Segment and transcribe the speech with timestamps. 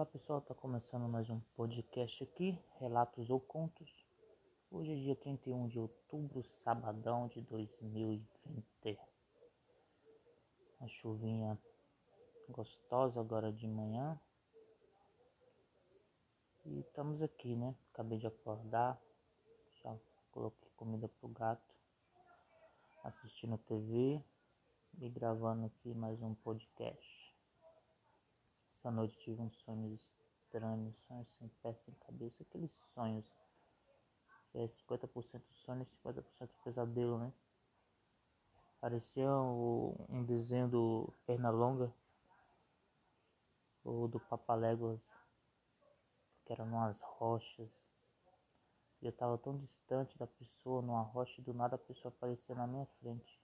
[0.00, 4.06] Olá pessoal, está começando mais um podcast aqui, Relatos ou Contos.
[4.70, 8.98] Hoje é dia 31 de outubro, sabadão de 2020.
[10.80, 11.58] Uma chuvinha
[12.48, 14.18] gostosa agora de manhã.
[16.64, 17.76] E estamos aqui, né?
[17.92, 18.98] Acabei de acordar,
[19.82, 19.94] já
[20.32, 21.74] coloquei comida pro gato,
[23.04, 24.18] assistindo TV
[24.98, 27.19] e gravando aqui mais um podcast.
[28.80, 33.30] Essa noite tive um sonho estranho, sonhos sem pé, sem cabeça, aqueles sonhos.
[34.54, 36.24] É 50% sonho e 50%
[36.64, 37.30] pesadelo, né?
[38.80, 41.92] Parecia um desenho do Pernalonga
[43.84, 44.98] ou do Papaléguas,
[46.46, 47.70] que era numas rochas.
[49.02, 52.54] E eu tava tão distante da pessoa, numa rocha, e do nada a pessoa aparecia
[52.54, 53.38] na minha frente.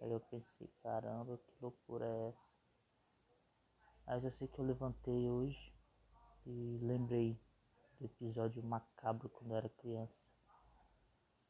[0.00, 2.63] Aí eu pensei, caramba, que loucura é essa?
[4.06, 5.74] Mas eu sei que eu levantei hoje
[6.44, 7.40] e lembrei
[7.98, 10.28] do episódio macabro quando eu era criança.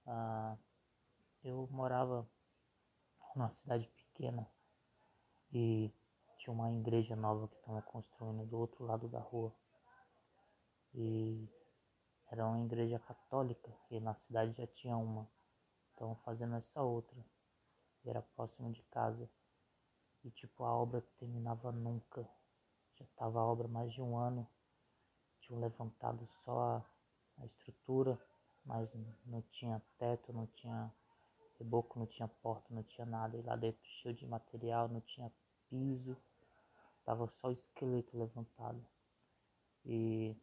[0.06, 0.56] Ah,
[1.42, 2.28] eu morava
[3.34, 4.48] numa cidade pequena
[5.52, 5.92] e
[6.38, 9.52] tinha uma igreja nova que estava construindo do outro lado da rua.
[10.94, 11.48] E
[12.30, 15.28] era uma igreja católica e na cidade já tinha uma.
[15.92, 17.19] Então fazendo essa outra.
[18.05, 19.28] E era próximo de casa.
[20.22, 22.28] E tipo a obra terminava nunca.
[22.98, 24.47] Já estava a obra mais de um ano.
[25.41, 26.84] Tinham levantado só a,
[27.42, 28.19] a estrutura,
[28.64, 28.92] mas
[29.27, 30.92] não tinha teto, não tinha
[31.59, 33.37] reboco, não tinha porta, não tinha nada.
[33.37, 35.31] E lá dentro cheio de material, não tinha
[35.69, 36.17] piso.
[37.05, 38.83] Tava só o esqueleto levantado.
[39.84, 40.37] E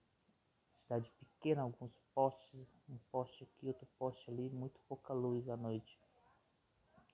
[0.73, 5.97] cidade pequena, alguns postes, um poste aqui, outro poste ali, muito pouca luz à noite.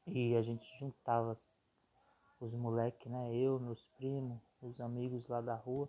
[0.06, 1.38] E a gente juntava
[2.40, 3.34] os moleques, né?
[3.36, 5.88] Eu, meus primos, os amigos lá da rua,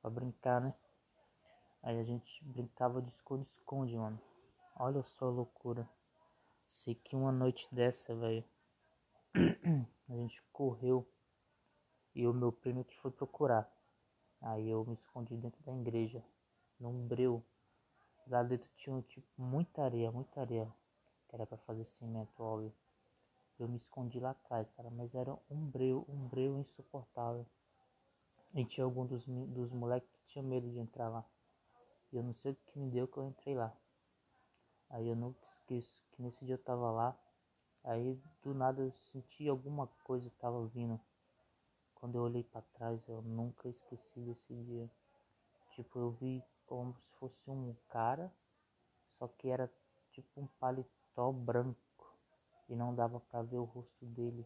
[0.00, 0.74] pra brincar, né?
[1.82, 4.20] Aí a gente brincava de esconde-esconde, mano.
[4.76, 5.88] Olha só a loucura.
[6.68, 8.44] Sei que uma noite dessa, velho,
[10.08, 11.06] a gente correu
[12.14, 13.70] e o meu primo que foi procurar.
[14.40, 16.24] Aí eu me escondi dentro da igreja,
[16.78, 17.42] num breu.
[18.26, 20.72] Lá dentro tinha tipo muita areia, muita areia,
[21.28, 22.72] que era para fazer cimento, óbvio.
[23.58, 27.46] Eu me escondi lá atrás, cara, mas era um breu, um breu insuportável.
[28.52, 31.24] E tinha algum dos, dos moleques que tinha medo de entrar lá.
[32.12, 33.76] E eu não sei o que me deu que eu entrei lá.
[34.90, 37.16] Aí eu nunca esqueço que nesse dia eu tava lá.
[37.84, 41.00] Aí do nada eu senti alguma coisa tava vindo.
[41.94, 44.90] Quando eu olhei para trás, eu nunca esqueci desse dia.
[45.70, 48.32] Tipo, eu vi como se fosse um cara,
[49.18, 49.70] só que era
[50.12, 51.83] tipo um paletó branco
[52.74, 54.44] e não dava para ver o rosto dele,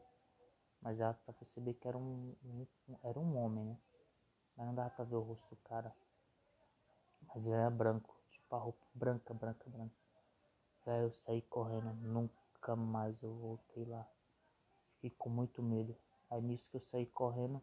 [0.82, 2.66] mas dava para perceber que era um, um,
[3.02, 3.78] era um homem, né?
[4.54, 5.90] Mas não dava para ver o rosto do cara.
[7.26, 9.94] Mas ele era branco, tipo a roupa branca, branca, branca.
[10.84, 14.06] Velho, eu saí correndo, nunca mais eu voltei lá.
[14.96, 15.96] Fiquei com muito medo.
[16.28, 17.62] Aí nisso que eu saí correndo,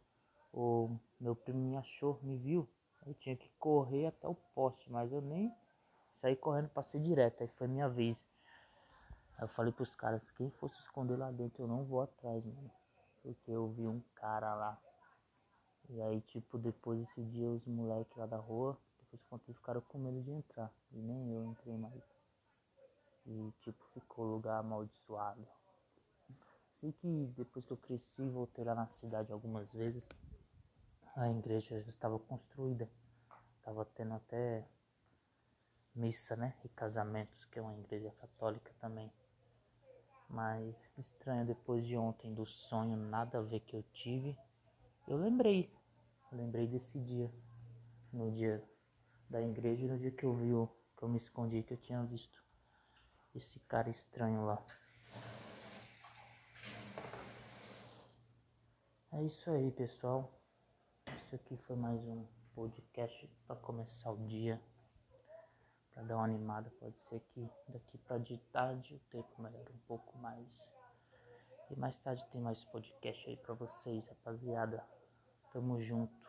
[0.51, 2.67] o meu primo me achou, me viu.
[3.05, 5.55] Eu tinha que correr até o poste, mas eu nem
[6.11, 7.41] saí correndo, passei direto.
[7.41, 8.19] Aí foi minha vez.
[9.37, 12.71] Aí eu falei pros caras, quem fosse esconder lá dentro, eu não vou atrás, mano.
[13.21, 14.79] Porque eu vi um cara lá.
[15.89, 19.81] E aí, tipo, depois desse dia, os moleques lá da rua, depois que contei, ficaram
[19.81, 20.71] com medo de entrar.
[20.91, 22.01] E nem eu entrei mais.
[23.25, 25.45] E, tipo, ficou lugar amaldiçoado.
[26.75, 30.07] Sei que depois que eu cresci, voltei lá na cidade algumas vezes.
[31.15, 32.89] A igreja já estava construída.
[33.63, 34.65] Tava tendo até
[35.95, 36.53] missa, né?
[36.63, 39.11] E casamentos, que é uma igreja católica também.
[40.29, 44.37] Mas estranho depois de ontem do sonho, nada a ver que eu tive.
[45.07, 45.71] Eu lembrei,
[46.31, 47.31] lembrei desse dia,
[48.11, 48.63] no dia
[49.29, 50.49] da igreja, no dia que eu vi,
[50.97, 52.43] que eu me escondi, que eu tinha visto
[53.33, 54.63] esse cara estranho lá.
[59.11, 60.31] É isso aí, pessoal.
[61.07, 64.61] Isso aqui foi mais um podcast para começar o dia
[65.95, 66.69] para dar uma animada.
[66.79, 70.45] Pode ser que daqui para de tarde o tempo melhore um pouco mais.
[71.71, 74.83] E mais tarde tem mais podcast aí para vocês, rapaziada.
[75.51, 76.24] Tamo junto.